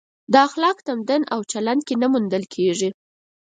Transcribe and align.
اخلاق 0.47 0.77
تمدن 0.87 1.21
او 1.33 1.39
چلن 1.51 1.77
کې 1.87 1.95
نه 2.01 2.07
موندل 2.11 2.43
کېږي. 2.53 2.89